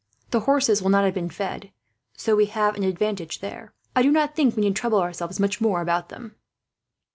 The 0.31 0.39
horses 0.39 0.81
will 0.81 0.89
not 0.89 1.05
have 1.05 1.13
been 1.13 1.29
fed, 1.29 1.69
so 2.17 2.35
we 2.35 2.47
have 2.47 2.75
an 2.75 2.81
advantage 2.83 3.37
there. 3.39 3.71
I 3.95 4.01
do 4.01 4.09
not 4.09 4.35
think 4.35 4.55
we 4.57 4.61
need 4.63 4.75
trouble 4.75 4.99
ourselves 4.99 5.39
much 5.39 5.61
more 5.61 5.79
about 5.79 6.09
them." 6.09 6.33